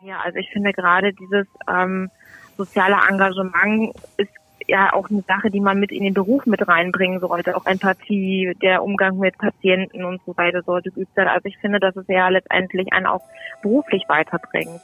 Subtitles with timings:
[0.00, 2.10] Ja, also ich finde gerade dieses ähm,
[2.56, 4.30] soziale Engagement ist
[4.68, 7.56] ja auch eine Sache, die man mit in den Beruf mit reinbringen sollte.
[7.56, 11.26] Auch Empathie, der Umgang mit Patienten und so weiter sollte geübt sein.
[11.26, 13.22] Also ich finde, dass es ja letztendlich einen auch
[13.62, 14.82] beruflich weiterbringt.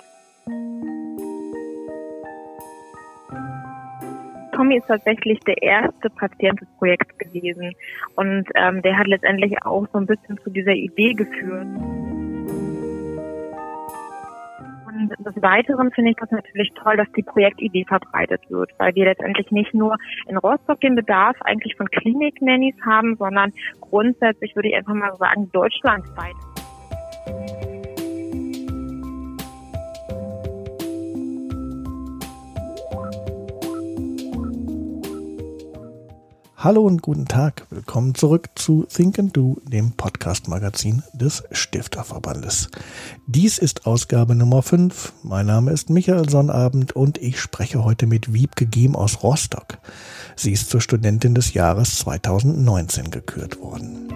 [4.53, 7.73] Tommy ist tatsächlich der erste Patient des Projekts gewesen
[8.15, 11.67] und ähm, der hat letztendlich auch so ein bisschen zu dieser Idee geführt.
[14.95, 19.07] Und des Weiteren finde ich das natürlich toll, dass die Projektidee verbreitet wird, weil wir
[19.07, 19.97] letztendlich nicht nur
[20.29, 25.51] in Rostock den Bedarf eigentlich von Klinik-Nannies haben, sondern grundsätzlich würde ich einfach mal sagen,
[25.53, 26.54] deutschlandweit.
[36.65, 37.67] Hallo und guten Tag.
[37.69, 42.71] Willkommen zurück zu Think and Do, dem Podcast-Magazin des Stifterverbandes.
[43.27, 45.13] Dies ist Ausgabe Nummer 5.
[45.23, 49.77] Mein Name ist Michael Sonnabend und ich spreche heute mit Wiebke Giem aus Rostock.
[50.37, 54.09] Sie ist zur Studentin des Jahres 2019 gekürt worden.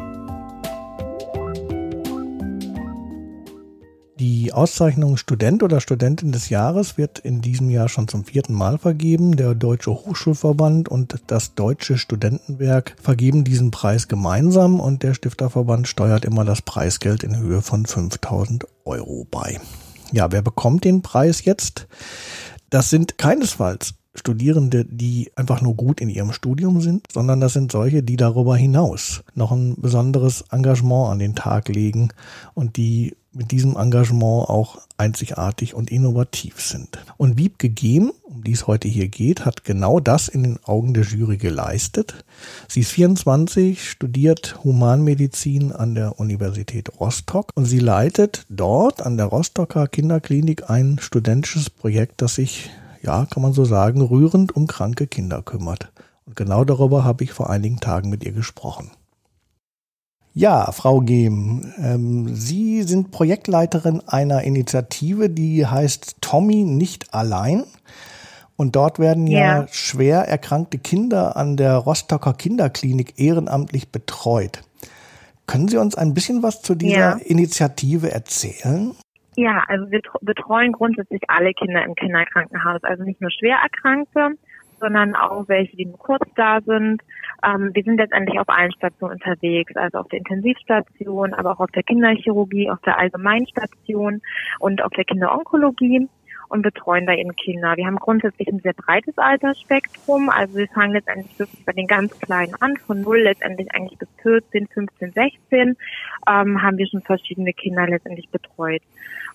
[4.18, 8.76] Die Auszeichnung Student oder Studentin des Jahres wird in diesem Jahr schon zum vierten Mal
[8.76, 9.36] vergeben.
[9.36, 16.24] Der Deutsche Hochschulverband und das Deutsche Studentenwerk vergeben diesen Preis gemeinsam und der Stifterverband steuert
[16.24, 19.60] immer das Preisgeld in Höhe von 5000 Euro bei.
[20.10, 21.86] Ja, wer bekommt den Preis jetzt?
[22.70, 27.70] Das sind keinesfalls Studierende, die einfach nur gut in ihrem Studium sind, sondern das sind
[27.70, 32.08] solche, die darüber hinaus noch ein besonderes Engagement an den Tag legen
[32.54, 36.98] und die mit diesem Engagement auch einzigartig und innovativ sind.
[37.16, 40.94] Und Wiebke Gehm, um die es heute hier geht, hat genau das in den Augen
[40.94, 42.24] der Jury geleistet.
[42.68, 49.26] Sie ist 24, studiert Humanmedizin an der Universität Rostock und sie leitet dort an der
[49.26, 52.70] Rostocker Kinderklinik ein studentisches Projekt, das sich,
[53.02, 55.92] ja, kann man so sagen, rührend um kranke Kinder kümmert.
[56.26, 58.90] Und genau darüber habe ich vor einigen Tagen mit ihr gesprochen.
[60.38, 67.64] Ja, Frau Gehm, ähm, Sie sind Projektleiterin einer Initiative, die heißt Tommy nicht allein.
[68.56, 69.62] Und dort werden ja.
[69.62, 74.62] ja schwer erkrankte Kinder an der Rostocker Kinderklinik ehrenamtlich betreut.
[75.48, 77.18] Können Sie uns ein bisschen was zu dieser ja.
[77.24, 78.92] Initiative erzählen?
[79.34, 84.38] Ja, also wir betreuen grundsätzlich alle Kinder im Kinderkrankenhaus, also nicht nur schwer Erkrankte,
[84.80, 87.02] sondern auch welche, die nur kurz da sind.
[87.44, 91.70] Ähm, wir sind letztendlich auf allen Stationen unterwegs, also auf der Intensivstation, aber auch auf
[91.70, 94.20] der Kinderchirurgie, auf der Allgemeinstation
[94.58, 96.08] und auf der Kinderonkologie
[96.48, 97.76] und betreuen da eben Kinder.
[97.76, 100.30] Wir haben grundsätzlich ein sehr breites Altersspektrum.
[100.30, 104.08] Also wir fangen letztendlich wirklich bei den ganz Kleinen an, von null letztendlich eigentlich bis
[104.22, 105.76] 14, 15, 16
[106.28, 108.82] ähm, haben wir schon verschiedene Kinder letztendlich betreut.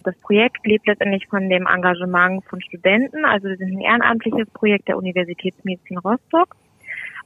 [0.03, 3.25] Das Projekt lebt letztendlich von dem Engagement von Studenten.
[3.25, 6.55] Also wir sind ein ehrenamtliches Projekt der Universitätsmedizin Rostock.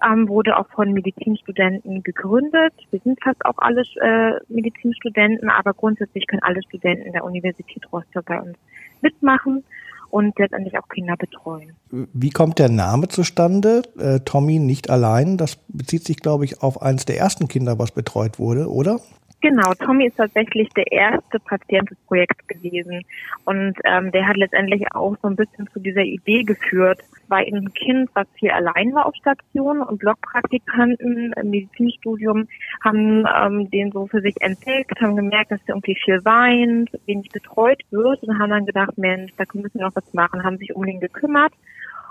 [0.05, 2.73] Ähm, wurde auch von Medizinstudenten gegründet.
[2.91, 8.25] Wir sind fast auch alle äh, Medizinstudenten, aber grundsätzlich können alle Studenten der Universität Rostock
[8.25, 8.57] bei uns
[9.01, 9.63] mitmachen
[10.09, 11.73] und letztendlich auch Kinder betreuen.
[11.91, 13.83] Wie kommt der Name zustande?
[13.99, 15.37] Äh, Tommy nicht allein.
[15.37, 18.99] Das bezieht sich, glaube ich, auf eines der ersten Kinder, was betreut wurde, oder?
[19.39, 23.03] Genau, Tommy ist tatsächlich der erste Patient des Projekts gewesen.
[23.45, 26.99] Und ähm, der hat letztendlich auch so ein bisschen zu dieser Idee geführt.
[27.45, 32.47] Eben ein Kind, was hier allein war auf Station und Blockpraktikanten im Medizinstudium
[32.83, 37.29] haben ähm, den so für sich entdeckt, haben gemerkt, dass der irgendwie viel weint, wenig
[37.29, 40.73] betreut wird und haben dann gedacht, Mensch, da müssen wir noch was machen, haben sich
[40.73, 41.53] um ihn gekümmert.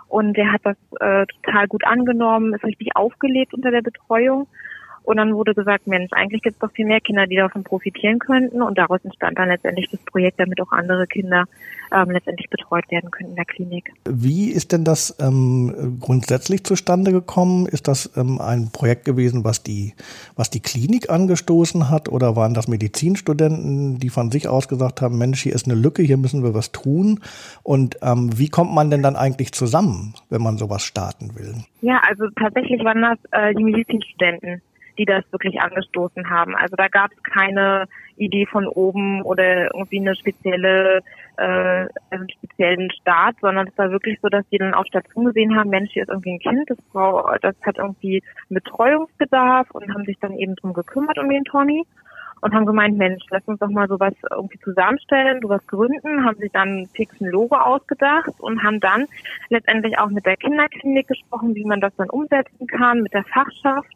[0.08, 4.46] Und der hat das äh, total gut angenommen, ist richtig aufgelebt unter der Betreuung
[5.06, 8.18] und dann wurde gesagt, Mensch, eigentlich gibt es doch viel mehr Kinder, die davon profitieren
[8.18, 8.60] könnten.
[8.60, 11.44] Und daraus entstand dann letztendlich das Projekt, damit auch andere Kinder
[11.94, 13.92] ähm, letztendlich betreut werden können in der Klinik.
[14.04, 17.66] Wie ist denn das ähm, grundsätzlich zustande gekommen?
[17.66, 19.94] Ist das ähm, ein Projekt gewesen, was die,
[20.34, 22.08] was die Klinik angestoßen hat?
[22.08, 26.02] Oder waren das Medizinstudenten, die von sich aus gesagt haben, Mensch, hier ist eine Lücke,
[26.02, 27.20] hier müssen wir was tun?
[27.62, 31.54] Und ähm, wie kommt man denn dann eigentlich zusammen, wenn man sowas starten will?
[31.80, 34.62] Ja, also tatsächlich waren das äh, die Medizinstudenten
[34.98, 36.54] die das wirklich angestoßen haben.
[36.54, 41.02] Also da gab es keine Idee von oben oder irgendwie eine spezielle,
[41.36, 45.56] äh, einen speziellen Start, sondern es war wirklich so, dass die dann auf Station gesehen
[45.56, 50.04] haben, Mensch, hier ist irgendwie ein Kind, das, braucht, das hat irgendwie Betreuungsbedarf und haben
[50.04, 51.84] sich dann eben drum gekümmert um den Tommy
[52.40, 56.52] und haben gemeint, Mensch, lass uns doch mal sowas irgendwie zusammenstellen, sowas gründen, haben sich
[56.52, 59.06] dann fix ein Logo ausgedacht und haben dann
[59.48, 63.88] letztendlich auch mit der Kinderklinik gesprochen, wie man das dann umsetzen kann, mit der Fachschaft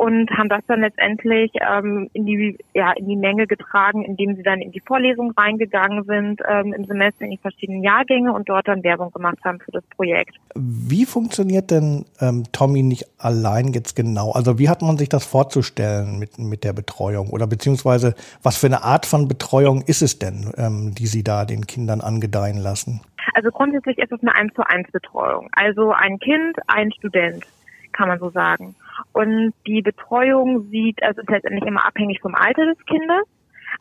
[0.00, 4.42] und haben das dann letztendlich ähm, in die ja in die Menge getragen, indem sie
[4.42, 8.66] dann in die Vorlesung reingegangen sind ähm, im Semester in die verschiedenen Jahrgänge und dort
[8.66, 10.36] dann Werbung gemacht haben für das Projekt.
[10.54, 14.32] Wie funktioniert denn ähm, Tommy nicht allein jetzt genau?
[14.32, 18.68] Also wie hat man sich das vorzustellen mit mit der Betreuung oder beziehungsweise was für
[18.68, 23.02] eine Art von Betreuung ist es denn, ähm, die Sie da den Kindern angedeihen lassen?
[23.34, 25.50] Also grundsätzlich ist es eine 1 zu 1 Betreuung.
[25.52, 27.44] Also ein Kind, ein Student,
[27.92, 28.74] kann man so sagen.
[29.12, 33.24] Und die Betreuung sieht, also ist letztendlich immer abhängig vom Alter des Kindes.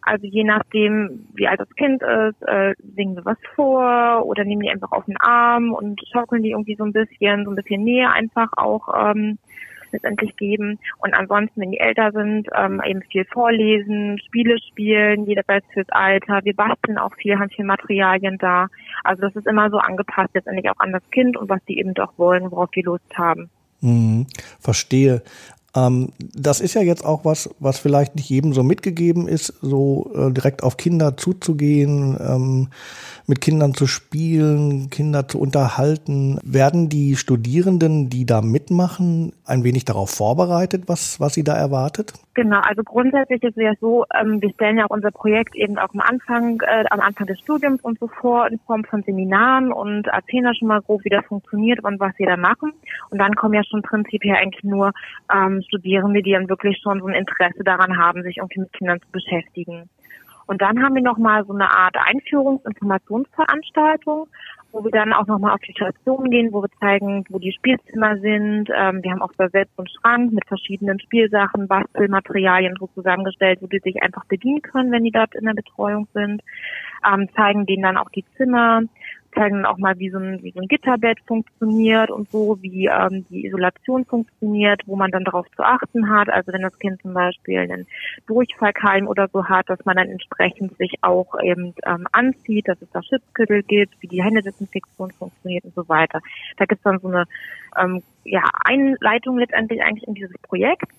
[0.02, 4.62] Also je nachdem, wie alt das Kind ist, äh, singen wir was vor oder nehmen
[4.62, 7.84] die einfach auf den Arm und schaukeln die irgendwie so ein bisschen, so ein bisschen
[7.84, 9.40] Nähe einfach auch ähm,
[9.92, 10.80] letztendlich geben.
[11.00, 15.90] Und ansonsten, wenn die älter sind, ähm, eben viel vorlesen, Spiele spielen, jeder weiß fürs
[15.90, 16.42] Alter.
[16.44, 18.68] Wir basteln auch viel, haben viel Materialien da.
[19.04, 21.94] Also das ist immer so angepasst letztendlich auch an das Kind und was die eben
[21.94, 23.50] doch wollen, worauf die Lust haben.
[23.82, 24.28] Mhm,
[24.60, 25.24] verstehe.
[25.76, 30.12] Ähm, das ist ja jetzt auch was, was vielleicht nicht jedem so mitgegeben ist, so
[30.16, 32.70] äh, direkt auf Kinder zuzugehen, ähm,
[33.28, 36.40] mit Kindern zu spielen, Kinder zu unterhalten.
[36.44, 42.14] Werden die Studierenden, die da mitmachen, ein wenig darauf vorbereitet, was, was sie da erwartet?
[42.34, 45.78] Genau, also grundsätzlich ist es ja so, ähm, wir stellen ja auch unser Projekt eben
[45.78, 49.72] auch am Anfang, äh, am Anfang des Studiums und so vor in Form von Seminaren
[49.72, 52.74] und erzählen da schon mal grob, wie das funktioniert und was wir da machen.
[53.10, 54.92] Und dann kommen ja schon prinzipiell eigentlich nur
[55.34, 59.02] ähm, Studierende, die dann wirklich schon so ein Interesse daran haben, sich irgendwie mit Kindern
[59.02, 59.90] zu beschäftigen.
[60.50, 64.28] Und dann haben wir nochmal so eine Art Einführungs-Informationsveranstaltung,
[64.72, 68.18] wo wir dann auch nochmal auf die Station gehen, wo wir zeigen, wo die Spielzimmer
[68.18, 68.68] sind.
[68.76, 73.78] Ähm, wir haben auch selbst einen Schrank mit verschiedenen Spielsachen, Bastelmaterialien so zusammengestellt, wo die
[73.78, 76.42] sich einfach bedienen können, wenn die dort in der Betreuung sind.
[77.08, 78.82] Ähm, zeigen denen dann auch die Zimmer,
[79.40, 83.26] zeigen auch mal, wie so ein, wie so ein Gitterbett funktioniert und so, wie ähm,
[83.30, 86.30] die Isolation funktioniert, wo man dann darauf zu achten hat.
[86.30, 87.88] Also wenn das Kind zum Beispiel einen
[88.28, 92.90] Durchfallkeim oder so hat, dass man dann entsprechend sich auch eben ähm, anzieht, dass es
[92.92, 96.20] da Schutzkittel gibt, wie die Händedesinfektion funktioniert und so weiter.
[96.58, 97.24] Da gibt es dann so eine
[97.78, 100.92] ähm, ja, Einleitung letztendlich eigentlich in dieses Projekt.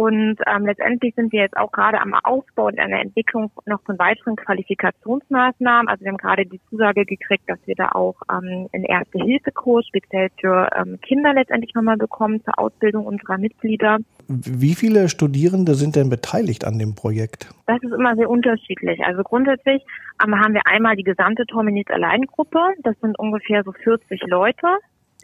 [0.00, 3.82] Und ähm, letztendlich sind wir jetzt auch gerade am Aufbau und an der Entwicklung noch
[3.82, 5.88] von weiteren Qualifikationsmaßnahmen.
[5.88, 10.30] Also wir haben gerade die Zusage gekriegt, dass wir da auch ähm, einen Erste-Hilfe-Kurs speziell
[10.40, 13.98] für ähm, Kinder letztendlich nochmal bekommen zur Ausbildung unserer Mitglieder.
[14.28, 17.50] Wie viele Studierende sind denn beteiligt an dem Projekt?
[17.66, 19.04] Das ist immer sehr unterschiedlich.
[19.04, 19.84] Also grundsätzlich
[20.24, 22.58] ähm, haben wir einmal die gesamte Torminit Alleingruppe.
[22.84, 24.66] Das sind ungefähr so 40 Leute.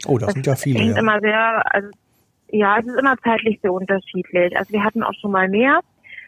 [0.05, 0.79] Oh, das, das sind ja viele.
[0.81, 0.99] Hängt ja.
[0.99, 1.89] immer sehr, also
[2.49, 4.57] ja, es ist immer zeitlich sehr unterschiedlich.
[4.57, 5.81] Also wir hatten auch schon mal mehr.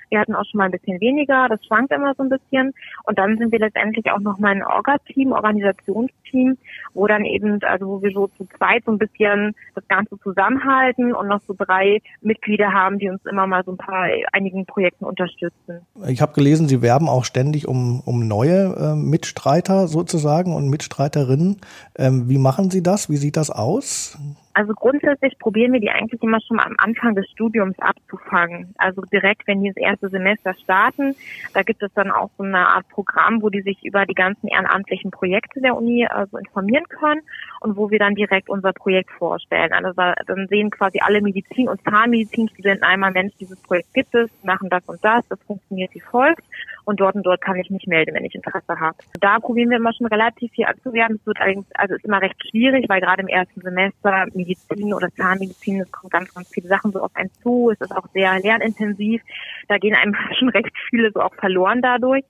[0.09, 2.73] Wir hatten auch schon mal ein bisschen weniger, das schwankt immer so ein bisschen.
[3.03, 6.57] Und dann sind wir letztendlich auch noch mal ein Orga-Team, Organisationsteam,
[6.93, 11.13] wo dann eben, also wo wir so zu zweit so ein bisschen das Ganze zusammenhalten
[11.13, 15.05] und noch so drei Mitglieder haben, die uns immer mal so ein paar einigen Projekten
[15.05, 15.81] unterstützen.
[16.07, 21.57] Ich habe gelesen, Sie werben auch ständig um, um neue äh, Mitstreiter sozusagen und Mitstreiterinnen.
[21.95, 23.09] Ähm, wie machen Sie das?
[23.09, 24.17] Wie sieht das aus?
[24.59, 28.75] Also grundsätzlich probieren wir die eigentlich immer schon am Anfang des Studiums abzufangen.
[28.77, 31.15] Also direkt, wenn die das erste Semester starten,
[31.53, 34.49] da gibt es dann auch so eine Art Programm, wo die sich über die ganzen
[34.49, 37.21] ehrenamtlichen Projekte der Uni also informieren können
[37.61, 39.71] und wo wir dann direkt unser Projekt vorstellen.
[39.71, 44.69] Also dann sehen quasi alle Medizin- und Zahnmedizinstudenten einmal, Mensch, dieses Projekt gibt es, machen
[44.69, 46.43] das und das, das funktioniert wie folgt
[46.89, 48.97] und dort und dort kann ich mich melden, wenn ich Interesse habe.
[49.21, 51.17] Da probieren wir immer schon relativ viel anzuwerben.
[51.17, 55.11] Es wird allerdings, also ist immer recht schwierig, weil gerade im ersten Semester Medizin oder
[55.11, 57.69] Zahnmedizin, es kommen ganz, ganz viele Sachen so auf einen zu.
[57.69, 59.21] Es ist auch sehr lernintensiv.
[59.67, 62.25] Da gehen einem schon recht viele so auch verloren dadurch.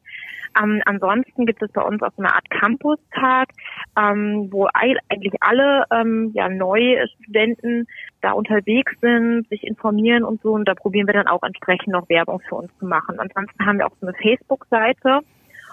[0.61, 3.49] Ähm, ansonsten gibt es bei uns auch so eine Art Campus-Tag,
[3.97, 7.87] ähm, wo eigentlich alle ähm, ja, neue Studenten
[8.21, 10.53] da unterwegs sind, sich informieren und so.
[10.53, 13.19] Und da probieren wir dann auch entsprechend noch Werbung für uns zu machen.
[13.19, 15.19] Ansonsten haben wir auch so eine Facebook-Seite.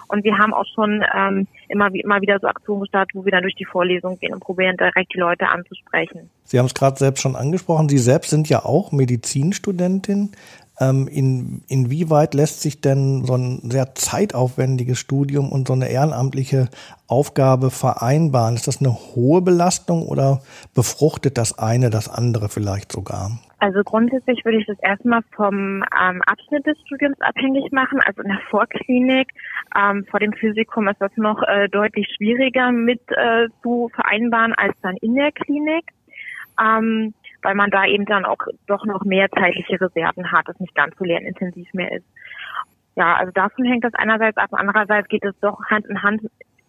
[0.08, 3.42] Und wir haben auch schon ähm, immer, immer wieder so Aktionen gestartet, wo wir dann
[3.42, 6.30] durch die Vorlesung gehen und probieren direkt die Leute anzusprechen.
[6.44, 7.88] Sie haben es gerade selbst schon angesprochen.
[7.88, 10.30] Sie selbst sind ja auch Medizinstudentin.
[10.78, 16.68] Ähm, in, inwieweit lässt sich denn so ein sehr zeitaufwendiges Studium und so eine ehrenamtliche
[17.06, 18.56] Aufgabe vereinbaren?
[18.56, 20.42] Ist das eine hohe Belastung oder
[20.75, 23.38] befruchtet das eine das andere vielleicht sogar?
[23.59, 28.00] Also grundsätzlich würde ich das erstmal vom ähm, Abschnitt des Studiums abhängig machen.
[28.04, 29.28] Also in der Vorklinik,
[29.75, 34.78] ähm, vor dem Physikum ist das noch äh, deutlich schwieriger mit äh, zu vereinbaren als
[34.83, 35.87] dann in der Klinik.
[36.61, 37.14] Ähm,
[37.46, 40.96] weil man da eben dann auch doch noch mehr zeitliche Reserven hat, das nicht ganz
[40.98, 42.04] so lernintensiv mehr ist.
[42.96, 46.22] Ja, also davon hängt das einerseits ab, andererseits geht es doch Hand in Hand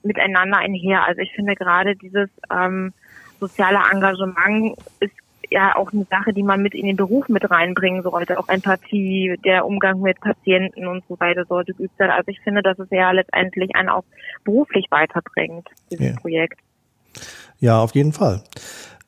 [0.04, 1.04] miteinander einher.
[1.04, 2.94] Also ich finde gerade dieses ähm,
[3.40, 5.14] soziale Engagement ist
[5.50, 8.38] ja auch eine Sache, die man mit in den Beruf mit reinbringen sollte.
[8.38, 12.12] Auch Empathie, der Umgang mit Patienten und so weiter sollte geübt sein.
[12.12, 14.04] Also ich finde, dass es ja letztendlich einen auch
[14.44, 16.20] beruflich weiterbringt, dieses ja.
[16.22, 16.60] Projekt.
[17.58, 18.44] Ja, auf jeden Fall.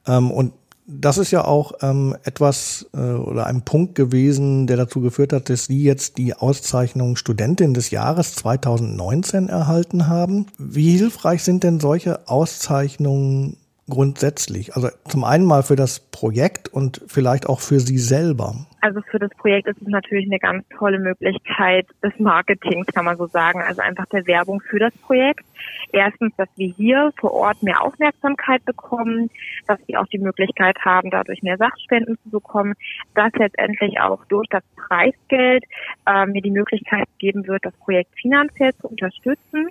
[0.08, 0.54] Ähm, und
[0.92, 5.50] das ist ja auch ähm, etwas äh, oder ein Punkt gewesen, der dazu geführt hat,
[5.50, 10.48] dass Sie jetzt die Auszeichnung Studentin des Jahres 2019 erhalten haben.
[10.58, 14.76] Wie hilfreich sind denn solche Auszeichnungen grundsätzlich?
[14.76, 18.56] Also zum einen mal für das Projekt und vielleicht auch für Sie selber.
[18.82, 23.18] Also für das Projekt ist es natürlich eine ganz tolle Möglichkeit des Marketings, kann man
[23.18, 23.62] so sagen.
[23.62, 25.46] Also einfach der Werbung für das Projekt.
[25.92, 29.30] Erstens, dass wir hier vor Ort mehr Aufmerksamkeit bekommen,
[29.68, 32.76] dass wir auch die Möglichkeit haben, dadurch mehr Sachspenden zu bekommen,
[33.16, 35.64] dass letztendlich auch durch das Preisgeld
[36.06, 39.68] äh, mir die Möglichkeit geben wird, das Projekt finanziell zu unterstützen.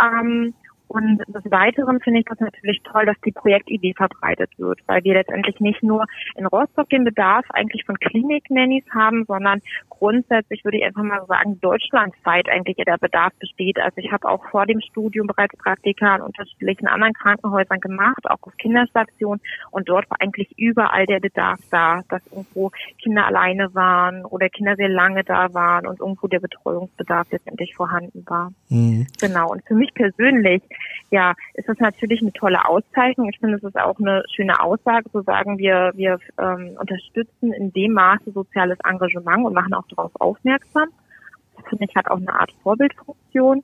[0.00, 0.54] Ähm,
[0.90, 5.14] und des Weiteren finde ich das natürlich toll, dass die Projektidee verbreitet wird, weil wir
[5.14, 6.04] letztendlich nicht nur
[6.34, 11.60] in Rostock den Bedarf eigentlich von Klinik-Nannies haben, sondern grundsätzlich würde ich einfach mal sagen,
[11.60, 13.78] deutschlandweit eigentlich der Bedarf besteht.
[13.78, 18.42] Also ich habe auch vor dem Studium bereits Praktika in unterschiedlichen anderen Krankenhäusern gemacht, auch
[18.42, 24.24] auf Kinderstationen und dort war eigentlich überall der Bedarf da, dass irgendwo Kinder alleine waren
[24.24, 28.50] oder Kinder sehr lange da waren und irgendwo der Betreuungsbedarf letztendlich vorhanden war.
[28.70, 29.06] Mhm.
[29.20, 29.52] Genau.
[29.52, 30.62] Und für mich persönlich
[31.10, 33.28] ja, ist das natürlich eine tolle Auszeichnung.
[33.30, 37.72] Ich finde, es ist auch eine schöne Aussage zu sagen, wir, wir ähm, unterstützen in
[37.72, 40.88] dem Maße soziales Engagement und machen auch darauf aufmerksam.
[41.56, 43.62] Das finde ich hat auch eine Art Vorbildfunktion.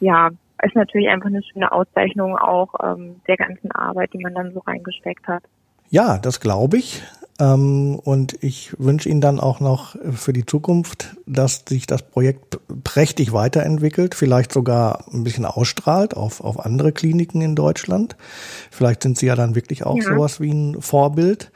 [0.00, 0.30] Ja,
[0.62, 4.60] ist natürlich einfach eine schöne Auszeichnung auch ähm, der ganzen Arbeit, die man dann so
[4.60, 5.42] reingesteckt hat.
[5.88, 7.02] Ja, das glaube ich.
[7.38, 12.58] Ähm, und ich wünsche Ihnen dann auch noch für die Zukunft, dass sich das Projekt
[12.82, 18.16] prächtig weiterentwickelt, vielleicht sogar ein bisschen ausstrahlt auf, auf andere Kliniken in Deutschland.
[18.70, 20.04] Vielleicht sind Sie ja dann wirklich auch ja.
[20.04, 21.50] sowas wie ein Vorbild.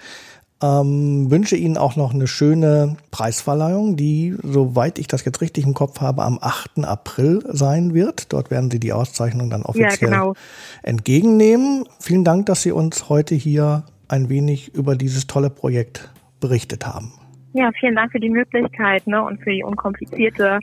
[0.62, 5.72] Ähm, wünsche Ihnen auch noch eine schöne Preisverleihung, die, soweit ich das jetzt richtig im
[5.72, 6.84] Kopf habe, am 8.
[6.84, 8.30] April sein wird.
[8.34, 10.34] Dort werden Sie die Auszeichnung dann offiziell ja, genau.
[10.82, 11.84] entgegennehmen.
[11.98, 17.12] Vielen Dank, dass Sie uns heute hier ein wenig über dieses tolle Projekt berichtet haben.
[17.52, 20.60] Ja, vielen Dank für die Möglichkeit ne, und für die unkomplizierte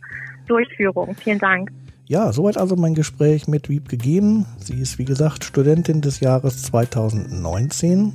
[0.47, 1.15] Durchführung.
[1.15, 1.71] Vielen Dank.
[2.05, 4.45] Ja, soweit also mein Gespräch mit Wieb gegeben.
[4.59, 8.13] Sie ist, wie gesagt, Studentin des Jahres 2019.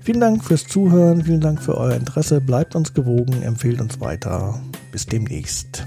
[0.00, 2.40] Vielen Dank fürs Zuhören, vielen Dank für euer Interesse.
[2.40, 4.60] Bleibt uns gewogen, empfehlt uns weiter.
[4.90, 5.86] Bis demnächst.